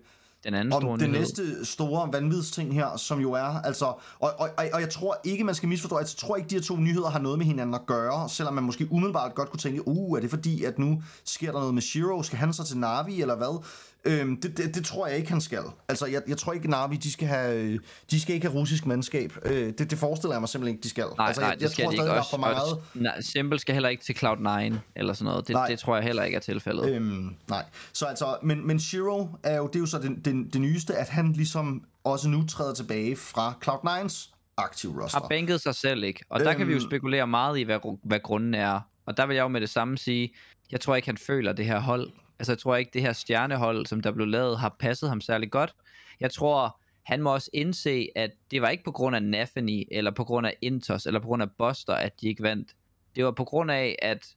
[0.44, 1.20] Den anden om store det nyhed.
[1.20, 5.44] næste store vanvidsting her, som jo er, altså, og, og, og, og jeg tror ikke,
[5.44, 7.86] man skal misforstå, jeg tror ikke, de her to nyheder har noget med hinanden at
[7.86, 11.52] gøre, selvom man måske umiddelbart godt kunne tænke, uh, er det fordi, at nu sker
[11.52, 13.64] der noget med Shiro, skal han så til Navi, eller hvad?
[14.06, 15.62] Øhm, det, det, det, tror jeg ikke, han skal.
[15.88, 19.32] Altså, jeg, jeg tror ikke, Navi, de skal, have, de skal ikke have russisk mandskab.
[19.44, 21.04] Øh, det, det forestiller jeg mig simpelthen ikke, de skal.
[21.18, 22.30] Nej, altså, nej, jeg, det jeg skal tror de stadig, ikke også.
[22.30, 22.78] for meget...
[22.94, 25.46] nej, Simple skal heller ikke til Cloud9 eller sådan noget.
[25.48, 25.66] Det, Nej.
[25.68, 26.88] det tror jeg heller ikke er tilfældet.
[26.90, 26.96] Øh.
[26.96, 27.64] Øhm, nej.
[27.92, 30.94] Så altså, men, men Shiro er jo, det er jo så det, det, det nyeste,
[30.94, 35.18] at han ligesom også nu træder tilbage fra Cloud9's aktive roster.
[35.20, 36.24] Har bænket sig selv ikke.
[36.30, 36.88] Og der kan vi jo Øhm.
[36.88, 38.80] spekulere meget i, hvad, hvad grunden er.
[39.06, 40.34] Og der vil jeg jo med det samme sige,
[40.72, 42.10] jeg tror ikke, han føler det her hold.
[42.38, 45.50] Altså, jeg tror ikke, det her stjernehold, som der blev lavet, har passet ham særlig
[45.50, 45.74] godt.
[46.20, 50.10] Jeg tror, han må også indse, at det var ikke på grund af Nafani, eller
[50.10, 52.74] på grund af Intos, eller på grund af Buster, at de ikke vandt.
[53.16, 54.36] Det var på grund af, at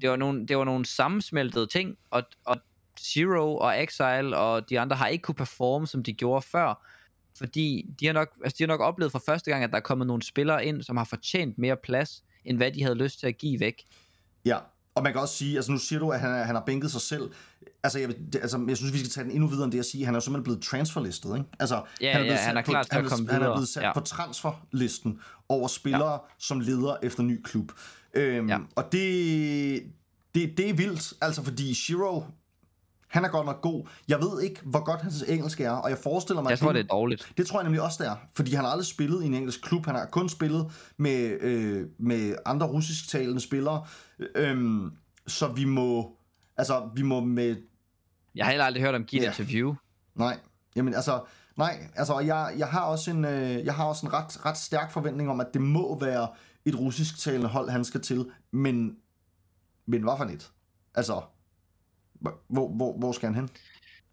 [0.00, 2.56] det var nogle, det var nogle sammensmeltede ting, og, og
[3.00, 6.86] Zero og Exile og de andre har ikke kunne performe, som de gjorde før,
[7.38, 9.80] fordi de har, nok, altså de har nok oplevet for første gang, at der er
[9.80, 13.26] kommet nogle spillere ind, som har fortjent mere plads, end hvad de havde lyst til
[13.26, 13.82] at give væk.
[14.44, 14.58] Ja,
[14.96, 16.90] og man kan også sige, altså nu siger du, at han, er- han har bænket
[16.90, 17.30] sig selv.
[17.84, 19.84] Altså jeg, det, altså, jeg synes, vi skal tage den endnu videre end det at
[19.86, 21.48] sige, han er jo simpelthen blevet transferlistet, ikke?
[21.60, 23.54] Altså, Ja, han ja, blevet han sat er klar til at han, er- Han er
[23.54, 23.92] blevet sat Ja.
[23.92, 26.18] på transferlisten over spillere, ja.
[26.38, 27.72] som leder efter ny klub.
[28.14, 28.54] Øhm, ja.
[28.54, 28.60] Ja.
[28.76, 29.82] Og det,
[30.34, 32.22] det, det er vildt, altså fordi Shiro,
[33.16, 33.88] han er godt nok god.
[34.08, 36.50] Jeg ved ikke, hvor godt hans engelsk er, og jeg forestiller mig...
[36.50, 37.32] Jeg tror, det er dårligt.
[37.36, 38.16] det tror jeg nemlig også, det er.
[38.36, 39.86] Fordi han har aldrig spillet i en engelsk klub.
[39.86, 43.84] Han har kun spillet med, øh, med andre russisktalende spillere.
[44.34, 44.92] Øhm,
[45.26, 46.12] så vi må...
[46.56, 47.56] Altså, vi må med...
[48.34, 49.28] Jeg har heller aldrig hørt om give Ja.
[49.28, 49.74] interview.
[50.14, 50.38] Nej,
[50.76, 51.20] jamen altså...
[51.56, 54.92] Nej, altså, jeg, jeg har også en, øh, jeg har også en ret, ret stærk
[54.92, 56.28] forventning om, at det må være
[56.64, 58.30] et russisktalende hold, han skal til.
[58.52, 58.96] Men,
[59.86, 60.50] men hvad for et?
[60.94, 61.20] Altså,
[62.20, 63.48] hvor, hvor, hvor skal han hen?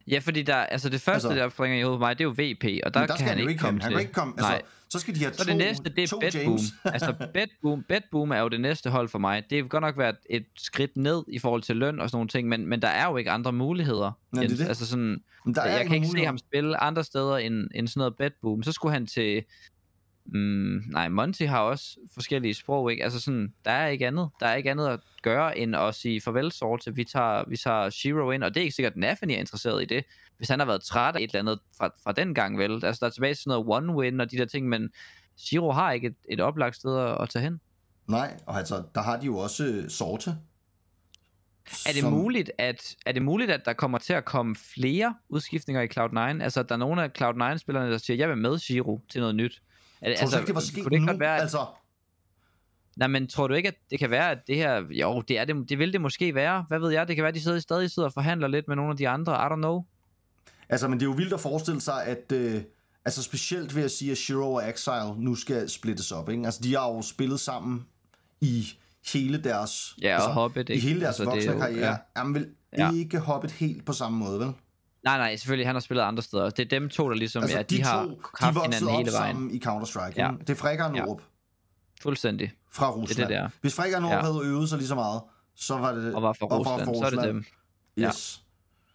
[0.07, 2.23] Ja, fordi der, altså det første, Altså- altså, der springer i hovedet på mig, det
[2.23, 4.33] er jo VP, og der, der kan skal han ikke komme Han kan ikke komme,
[4.37, 4.61] altså, Nej.
[4.89, 6.43] så skal de have Så to, det næste, det er Bedboom.
[6.43, 6.61] James.
[6.95, 9.43] altså Bedboom, Bedboom er jo det næste hold for mig.
[9.49, 12.27] Det vil godt nok være et, skridt ned i forhold til løn og sådan nogle
[12.29, 14.11] ting, men, men der er jo ikke andre muligheder.
[14.31, 14.67] Nej, det er det.
[14.67, 17.87] Altså sådan, Men der er jeg kan ikke se ham spille andre steder end, end
[17.87, 18.63] sådan noget Bedboom.
[18.63, 19.43] Så skulle han til...
[20.25, 23.03] Mm, nej, Monty har også forskellige sprog, ikke?
[23.03, 24.29] Altså sådan, der er ikke andet.
[24.39, 26.95] Der er ikke andet at gøre, end at sige farvel, Sorte.
[26.95, 29.81] Vi tager, vi tager Shiro ind, og det er ikke sikkert, at Nafany er interesseret
[29.81, 30.05] i det.
[30.37, 32.85] Hvis han har været træt af et eller andet fra, fra den gang, vel?
[32.85, 34.89] Altså, der er tilbage til sådan noget one-win og de der ting, men
[35.37, 37.59] Shiro har ikke et, et oplagt sted at, at tage hen.
[38.07, 40.35] Nej, og altså, der har de jo også øh, Sorte.
[41.87, 45.81] Er det, muligt, at, er det muligt, at der kommer til at komme flere udskiftninger
[45.81, 46.43] i Cloud9?
[46.43, 49.35] Altså, at der er nogle af Cloud9-spillerne, der siger, jeg vil med Shiro til noget
[49.35, 49.61] nyt.
[50.03, 51.17] Er, det- Tror du altså, ikke, det var sket det ikke nu?
[51.17, 51.65] være, at, Altså,
[52.97, 54.81] Nej, men tror du ikke, at det kan være, at det her...
[54.89, 56.65] Jo, det, er det, det vil det måske være.
[56.67, 57.07] Hvad ved jeg?
[57.07, 59.09] Det kan være, at de sidder, stadig sidder og forhandler lidt med nogle af de
[59.09, 59.33] andre.
[59.33, 59.83] I don't know.
[60.69, 62.31] altså, men det er jo vildt at forestille sig, at...
[62.31, 62.61] Øh,
[63.05, 66.45] altså, specielt ved at sige, at Shiro og Exile nu skal splittes op, ikke?
[66.45, 67.85] Altså, de har jo spillet sammen
[68.41, 68.67] i
[69.13, 69.95] hele deres...
[70.01, 70.87] Ja, og altså, Hobbit, I ikke?
[70.87, 71.87] hele deres Altså, er voksne jo- karriere.
[71.89, 71.95] ja.
[72.17, 72.91] Jamen, vel Ja.
[72.93, 74.53] ikke Hobbit helt på samme måde, vel?
[75.03, 75.67] Nej, nej, selvfølgelig.
[75.67, 76.49] Han har spillet andre steder.
[76.49, 77.43] Det er dem to, der ligesom...
[77.43, 79.51] Altså, ja, de, har to, de haft voksede hinanden hele vejen.
[79.51, 80.13] i Counter-Strike.
[80.15, 80.25] Ja.
[80.25, 80.31] Ja.
[80.39, 81.01] Det er Frækker og Ja.
[81.05, 81.21] Norup
[82.01, 82.51] Fuldstændig.
[82.71, 83.29] fra Rusland.
[83.29, 83.49] der.
[83.61, 84.21] Hvis Frækker og Norup Ja.
[84.21, 85.21] havde øvet sig lige så meget,
[85.55, 86.15] så var det...
[86.15, 87.45] Og var fra Rusland, så er det dem.
[87.97, 88.07] Ja.
[88.07, 88.39] Yes.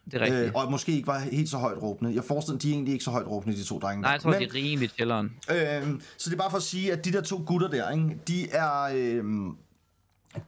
[0.04, 0.42] Det er rigtigt.
[0.44, 2.14] Øh, og måske ikke var helt så højt råbende.
[2.14, 4.02] Jeg forestiller mig, de er egentlig ikke så højt råbende, de to drenge.
[4.02, 5.26] Nej, jeg tror, Men, de er rimelig chilleren.
[5.50, 8.18] øh, så det er bare for at sige, at de der to gutter der, ikke,
[8.28, 8.82] de er...
[8.94, 9.24] Øh,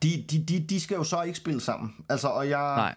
[0.03, 1.95] de, de, de, de skal jo så ikke spille sammen.
[2.09, 2.59] Altså, og jeg...
[2.77, 2.95] Nej.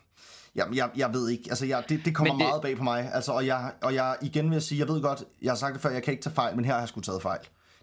[0.55, 1.43] Jamen, jeg, jeg ved ikke.
[1.49, 2.47] Altså, jeg, det, det kommer Men det...
[2.47, 3.09] meget bag på mig.
[3.13, 5.73] Altså, og jeg, og jeg igen vil jeg sige, jeg ved godt, jeg har sagt
[5.73, 7.39] det før, jeg kan ikke tage fejl, men her har jeg sgu taget fejl.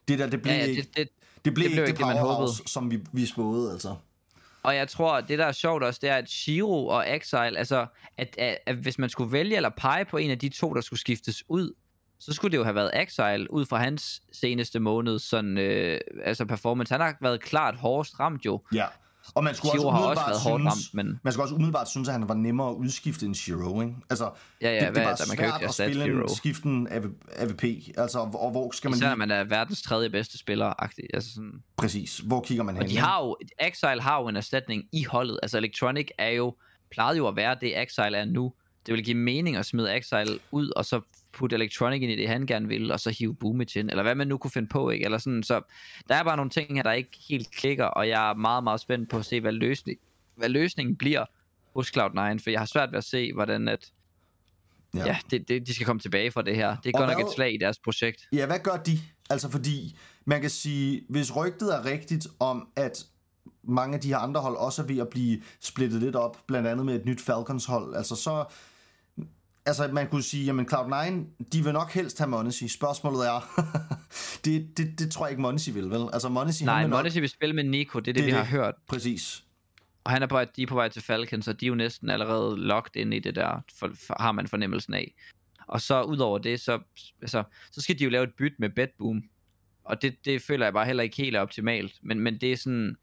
[0.08, 1.08] Det der, det blev Ja, ja, ikke det, det,
[1.44, 3.94] det, blev det blev ikke det, man powerhouse, som vi, vi spåede, altså.
[4.62, 7.58] Og jeg tror, at det der er sjovt også, det er, at Shiro og Exile,
[7.58, 10.74] altså, at, at, at hvis man skulle vælge eller pege på en af de to,
[10.74, 11.74] der skulle skiftes ud,
[12.18, 16.44] så skulle det jo have været Exile, ud fra hans seneste måned, sådan, øh, altså
[16.44, 16.94] performance.
[16.94, 18.60] Han har været klart hårdest ramt jo.
[18.74, 18.86] Ja.
[19.34, 21.44] Og man skulle Shiro også har også umiddelbart været hårdt synes, ramt, men man skulle
[21.44, 23.94] også umiddelbart synes, at han var nemmere at udskifte end Shiro, ikke?
[24.10, 24.30] Altså,
[24.62, 26.04] ja, ja, det, det hvad, er bare der, man kan jo svært ikke at spille
[26.04, 26.22] Shiro.
[26.22, 26.88] en skiften
[27.36, 27.64] AVP,
[27.96, 29.16] altså, og, hvor skal man Især lige...
[29.16, 31.06] man er verdens tredje bedste spiller -agtig.
[31.14, 31.62] Altså sådan.
[31.76, 32.82] Præcis, hvor kigger man hen?
[32.82, 35.38] Og de har jo, Exile har jo en erstatning i holdet.
[35.42, 36.54] Altså Electronic er jo,
[36.90, 38.52] plejede jo at være det, Exile er nu.
[38.86, 41.00] Det vil give mening at smide Exile ud, og så
[41.32, 44.14] putte Electronic ind i det, han gerne vil, og så hive Boomage ind, eller hvad
[44.14, 45.04] man nu kunne finde på, ikke?
[45.04, 45.60] Eller sådan, så
[46.08, 48.80] der er bare nogle ting her, der ikke helt klikker, og jeg er meget, meget
[48.80, 49.98] spændt på at se, hvad, løsning,
[50.36, 51.24] hvad løsningen bliver
[51.74, 53.92] hos Cloud9, for jeg har svært ved at se, hvordan at,
[54.94, 55.06] Ja.
[55.06, 56.76] ja, det, det, de skal komme tilbage fra det her.
[56.76, 58.28] Det er Og godt nok et slag i deres projekt.
[58.32, 58.98] Ja, hvad gør de?
[59.30, 63.04] Altså fordi, man kan sige, hvis rygtet er rigtigt om, at
[63.62, 66.68] mange af de her andre hold også er ved at blive splittet lidt op, blandt
[66.68, 68.44] andet med et nyt Falcons hold, altså så...
[69.66, 71.10] Altså, man kunne sige, jamen Cloud9,
[71.52, 72.68] de vil nok helst have Monesi.
[72.68, 73.40] Spørgsmålet er,
[74.44, 76.08] det, det, det tror jeg ikke Monesi vil, vel?
[76.12, 76.98] Altså, Monesi, Nej, vil nok...
[76.98, 78.46] Monesi vil spille med Nico, det er det, Det vi har det.
[78.48, 78.74] hørt.
[78.88, 79.44] Præcis.
[80.04, 81.74] Og han er på, vej- de er på vej til Falcons, og de er jo
[81.74, 85.14] næsten allerede locked ind i det der, for, for, har man fornemmelsen af.
[85.66, 86.78] Og så udover det, så,
[87.22, 87.42] altså,
[87.72, 89.22] så skal de jo lave et byt med Bedboom.
[89.84, 91.92] Og det, det føler jeg bare heller ikke helt er optimalt.
[92.02, 92.96] Men, men det er sådan,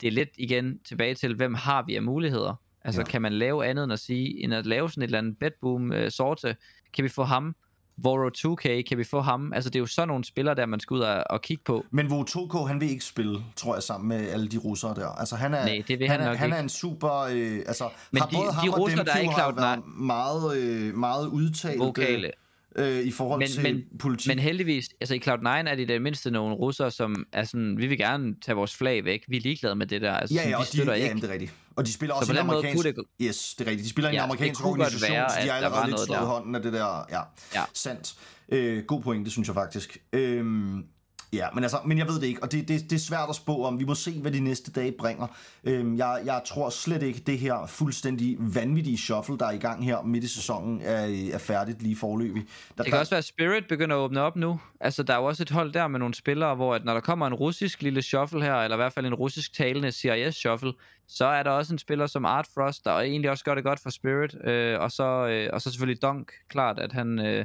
[0.00, 2.54] det er lidt igen tilbage til, hvem har vi af muligheder?
[2.86, 3.04] Altså, Ja.
[3.06, 3.10] ja.
[3.10, 5.90] kan man lave andet end at sige, end at lave sådan et eller andet Bedboom
[5.90, 6.56] uh, sorte?
[6.94, 7.54] Kan vi få ham?
[7.98, 9.52] Voro 2K, kan vi få ham?
[9.52, 11.84] Altså, det er jo sådan nogle spillere, der man skal ud og, og kigge på.
[11.90, 15.08] Men Vo 2K, han vil ikke spille, tror jeg, sammen med alle de russere der.
[15.08, 16.62] Altså, han er, Nej, det vil han, han er, nok han er ikke.
[16.62, 17.12] en super...
[17.32, 19.50] Øh, altså, Men har de- både de ham og russere, der er i Demku har
[19.52, 22.30] Cloud9 været meget, øh, meget udtalt Vokale.
[22.76, 24.28] øh, i forhold Men- til men- politik.
[24.28, 27.86] Men heldigvis, altså i Cloud9 er det det mindste nogle russere, som er sådan, vi
[27.86, 29.24] vil gerne tage vores flag væk.
[29.28, 30.12] Vi er ligeglade med det der.
[30.12, 31.08] Altså, ja, sådan, ja, vi og de, støtter ja, ikke.
[31.08, 31.52] jamen, det er rigtigt.
[31.76, 32.94] Og de spiller også i en amerikansk...
[32.94, 33.84] kunne Yes, det er rigtigt.
[33.84, 36.20] De spiller i en Ja, det amerikansk organisation, være, så de har allerede lidt slået
[36.20, 36.26] der.
[36.26, 37.04] hånden af det der.
[37.10, 37.20] Ja,
[37.54, 37.62] Ja.
[37.74, 38.14] sandt.
[38.48, 39.98] Øh, god pointe, synes jeg faktisk.
[40.12, 40.84] Øhm,
[41.32, 43.34] ja, men, altså, men jeg ved det ikke, og det, det, det er svært at
[43.34, 43.80] spå om.
[43.80, 45.26] Vi må se, hvad de næste dage bringer.
[45.64, 49.84] Øhm, jeg, jeg tror slet ikke, det her fuldstændig vanvittige shuffle, der er i gang
[49.84, 52.42] her midt i sæsonen, er, er færdigt lige forløbig.
[52.76, 54.60] Der, Det kan også være, at Spirit begynder at åbne op nu.
[54.80, 57.00] Altså, der er jo også et hold der med nogle spillere, hvor at når der
[57.00, 60.72] kommer en russisk lille shuffle her, eller i hvert fald en russisk talende CIS-shuffle,
[61.08, 63.80] så er der også en spiller som Art Frost, der egentlig også gør det godt
[63.80, 64.36] for Spirit.
[64.44, 67.44] Øh, og, så, øh, og så selvfølgelig Dunk, klart, at han, øh,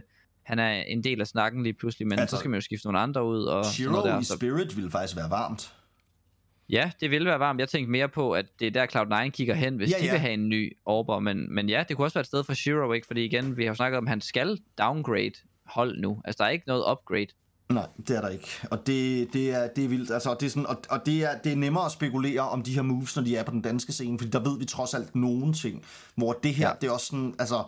[0.51, 2.87] han er en del af snakken lige pludselig, men Altså, så skal man jo skifte
[2.87, 3.43] nogle andre ud.
[3.43, 5.73] Og Shiro noget der, i så, Spirit ville faktisk være varmt.
[6.69, 7.59] Ja, det ville være varmt.
[7.59, 8.87] Jeg tænkte mere på, at det er der
[9.25, 11.19] Cloud9 kigger hen, hvis Ja, ja, de vil have en ny Orber.
[11.19, 13.07] Men, men ja, det kunne også være et sted for Shiro, ikke?
[13.07, 15.33] Fordi igen, vi har jo snakket om, at han skal downgrade
[15.65, 16.21] hold nu.
[16.25, 17.27] Altså, der er ikke noget upgrade.
[17.69, 18.47] Nej, det er der ikke.
[18.71, 20.11] Og det, det, er, det er vildt.
[20.11, 22.73] Altså, det er sådan, og, og det, er, det er nemmere at spekulere om de
[22.73, 25.15] her moves, når de er på den danske scene, fordi der ved vi trods alt
[25.15, 25.85] nogen ting.
[26.15, 26.67] Hvor det her.
[26.67, 26.73] Ja.
[26.81, 27.63] det er også sådan, altså,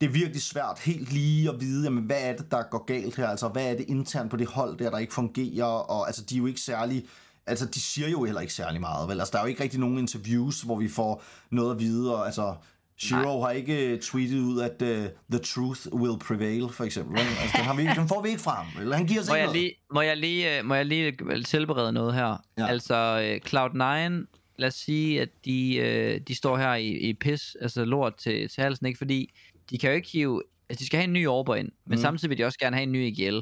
[0.00, 3.16] det er virkelig svært helt lige at vide, jamen, hvad er det, der går galt
[3.16, 3.28] her?
[3.28, 5.64] Altså, hvad er det internt på det hold der, der ikke fungerer?
[5.64, 7.04] Og altså, de er jo ikke særlig...
[7.46, 9.20] Altså, de siger jo heller ikke særlig meget, vel?
[9.20, 12.26] Altså, der er jo ikke rigtig nogen interviews, hvor vi får noget at vide, og
[12.26, 12.54] altså...
[12.98, 14.88] Shiro har ikke tweetet ud, at uh,
[15.30, 17.18] the truth will prevail, for eksempel.
[17.18, 18.66] Altså, den, har vi, den får vi ikke frem.
[18.80, 19.60] Eller han giver os Må jeg, noget.
[19.60, 22.44] lige, må, jeg lige, øh, må jeg lige øh, tilberede noget her?
[22.58, 22.66] Ja.
[22.66, 27.56] Altså, øh, Cloud9, lad os sige, at de, øh, de står her i, i pis,
[27.60, 28.98] altså lort til, til halsen, ikke?
[28.98, 29.32] Fordi
[29.70, 30.42] de kan jo ikke hive...
[30.68, 32.02] Altså, de skal have en ny Orber ind, men Mm.
[32.02, 33.38] samtidig vil de også gerne have en ny IGL.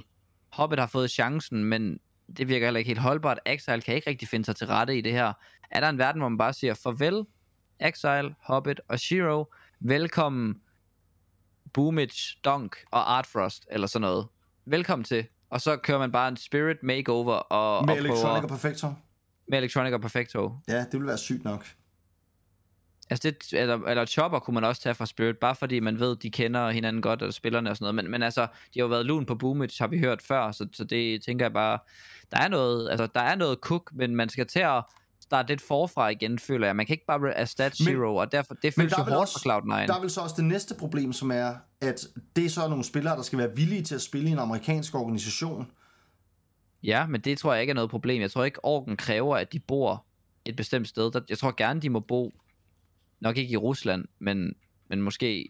[0.52, 1.98] Hobbit har fået chancen, men
[2.36, 3.38] det virker heller ikke helt holdbart.
[3.46, 5.32] Exile kan ikke rigtig finde sig til rette i det her.
[5.70, 7.22] Er der en verden, hvor man bare siger farvel,
[7.80, 10.60] Exile, Hobbit og Shiro, velkommen
[11.72, 14.26] Boomage, Dunk og Artfrost, eller sådan noget.
[14.66, 15.26] Velkommen til.
[15.50, 18.98] Og så kører man bare en Spirit Makeover og, Med og Electronic prøver, og Perfector.
[19.48, 20.52] med Electronic og Perfecto.
[20.68, 21.66] Ja, det ville være sygt nok.
[23.10, 26.16] Altså det, eller, eller Chopper kunne man også tage fra Spirit, bare fordi man ved,
[26.16, 27.94] de kender hinanden godt, og spillerne og sådan noget.
[27.94, 30.66] Men, men altså, de har jo været lun på Boomage, har vi hørt før, så,
[30.72, 31.78] så det tænker jeg bare,
[32.30, 34.82] der er noget, altså der er noget cook, men man skal til at
[35.20, 36.76] starte lidt forfra igen, føler jeg.
[36.76, 39.42] Man kan ikke bare erstatte Men- Zero, og derfor, det Men føles jo hårdt også-
[39.42, 39.86] for Cloud9.
[39.86, 42.84] Der er vel så også det næste problem, som er, at det er så nogle
[42.84, 45.66] spillere, der skal være villige til at spille i en amerikansk organisation.
[46.82, 48.20] Ja, men det tror jeg ikke er noget problem.
[48.22, 50.04] Jeg tror ikke, Orken kræver, at de bor
[50.44, 51.10] et bestemt sted.
[51.28, 52.32] Jeg tror gerne, de må bo,
[53.24, 54.54] nok ikke i Rusland, men,
[54.90, 55.48] men måske et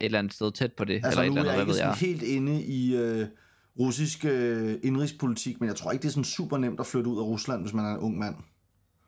[0.00, 0.94] eller andet sted tæt på det.
[1.04, 1.96] Altså eller et nu eller er andet, jeg hvad ikke jeg.
[1.96, 3.26] sådan helt inde i øh,
[3.80, 7.18] russisk øh, indrigspolitik, men jeg tror ikke, det er sådan super nemt at flytte ud
[7.18, 8.34] af Rusland, hvis man er en ung mand.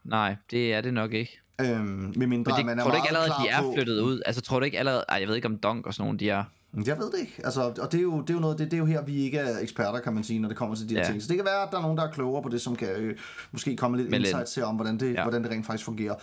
[0.04, 1.40] Nej, det er det nok ikke.
[1.60, 3.72] Øhm, med mindre, Men at man det, er tror du ikke allerede, de er på...
[3.74, 4.22] flyttet ud?
[4.26, 5.04] Altså, tror du ikke allerede...
[5.08, 6.44] Ej, jeg ved ikke om Donk og sådan nogle, de er...
[6.86, 7.32] Jeg ved det ikke.
[7.44, 9.16] Altså, og det er, jo, det er jo noget, det, det er jo her, vi
[9.16, 11.06] ikke er eksperter, kan man sige, når det kommer til de her Ja.
[11.10, 11.22] ting.
[11.22, 12.88] Så det kan være, at der er nogen, der er klogere på det, som kan
[12.88, 13.16] øh,
[13.52, 14.28] måske komme lidt Men lidt.
[14.28, 15.12] insight til om, hvordan det.
[15.14, 15.22] Ja.
[15.22, 16.14] hvordan det rent faktisk fungerer.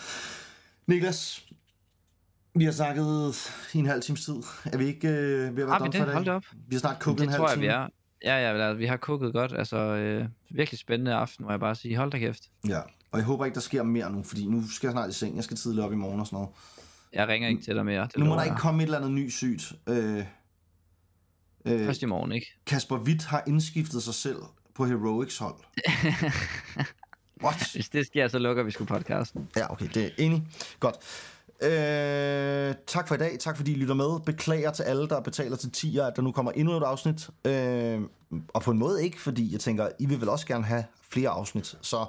[0.88, 1.45] Niklas,
[2.60, 3.36] vi har snakket
[3.74, 4.36] i en halv times tid.
[4.65, 5.15] Er vi ikke øh,
[5.56, 5.96] ved at være done det?
[5.96, 6.13] for i dag?
[6.13, 6.43] Hold op.
[6.67, 7.62] Vi har snart kukket en Det halv tror jeg, time.
[7.62, 7.88] vi er.
[8.24, 9.54] Ja, ja, vi har kukket godt.
[9.58, 11.98] Altså, øh, virkelig spændende aften, må jeg bare sige.
[11.98, 12.43] Hold da kæft.
[12.67, 12.80] Ja,
[13.12, 15.36] og jeg håber ikke, der sker mere nu, fordi nu skal jeg snart i seng.
[15.36, 16.50] Jeg skal tidligt op i morgen og sådan noget.
[17.13, 18.04] Jeg ringer ikke til dig mere.
[18.04, 18.60] Det Nu må der ikke jeg.
[18.62, 19.74] komme et eller andet ny sygt.
[19.89, 20.17] Øh,
[21.65, 22.48] øh, Først i morgen, ikke?
[22.65, 24.38] Kasper Witt har indskiftet sig selv
[24.76, 25.56] på Heroics hold.
[27.43, 27.70] What?
[27.74, 29.48] Hvis det sker, så lukker vi sgu podcasten.
[29.56, 30.43] Ja, okay, det er enig.
[30.80, 30.96] Godt.
[31.62, 33.39] Øh, tak for i dag.
[33.39, 34.20] Tak fordi I lytter med.
[34.26, 37.30] Beklager til alle, der betaler til 10'er, at der nu kommer endnu et afsnit.
[37.46, 38.02] Øh,
[38.54, 41.30] og på en måde ikke, fordi jeg tænker, I vil vel også gerne have flere
[41.30, 41.76] afsnit.
[41.82, 42.06] Så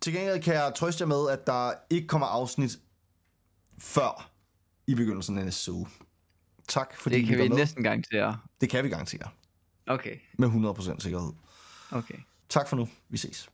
[0.00, 2.78] til gengæld kan jeg trøste jer med, at der ikke kommer afsnit
[3.78, 4.30] før
[4.86, 5.86] i begyndelsen af næste uge.
[6.68, 7.56] Tak fordi Det I kan vi med.
[7.56, 8.38] næsten garantere.
[8.60, 9.28] Det kan vi garantere.
[9.86, 11.32] Okay, Med 100% sikkerhed.
[11.90, 12.14] okay.
[12.48, 12.88] Tak for nu.
[13.08, 13.48] Vi ses.